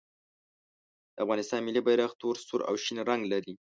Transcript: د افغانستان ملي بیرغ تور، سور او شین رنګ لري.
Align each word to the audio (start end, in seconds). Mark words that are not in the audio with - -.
د 1.15 1.17
افغانستان 1.23 1.59
ملي 1.63 1.81
بیرغ 1.85 2.11
تور، 2.21 2.35
سور 2.47 2.61
او 2.69 2.75
شین 2.83 2.97
رنګ 3.09 3.21
لري. 3.31 3.53